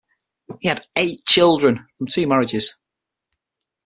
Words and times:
He 0.59 0.67
had 0.67 0.87
eight 0.95 1.23
children, 1.27 1.85
from 1.95 2.07
two 2.07 2.25
marriages. 2.25 2.75